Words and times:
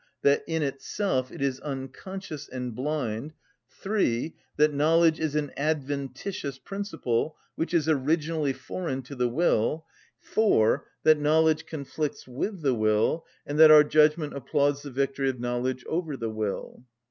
that 0.23 0.43
in 0.47 0.63
itself 0.63 1.31
it 1.31 1.43
is 1.43 1.59
unconscious 1.59 2.49
and 2.49 2.73
blind; 2.73 3.35
(3.) 3.69 4.33
that 4.57 4.73
knowledge 4.73 5.19
is 5.19 5.35
an 5.35 5.51
adventitious 5.55 6.57
principle, 6.57 7.37
which 7.53 7.71
is 7.71 7.87
originally 7.87 8.51
foreign 8.51 9.03
to 9.03 9.13
the 9.13 9.29
will; 9.29 9.85
(4.) 10.17 10.87
that 11.03 11.19
knowledge 11.19 11.67
conflicts 11.67 12.27
with 12.27 12.63
the 12.63 12.73
will, 12.73 13.27
and 13.45 13.59
that 13.59 13.69
our 13.69 13.83
judgment 13.83 14.33
applauds 14.35 14.81
the 14.81 14.89
victory 14.89 15.29
of 15.29 15.39
knowledge 15.39 15.85
over 15.85 16.17
the 16.17 16.31
will. 16.31 16.83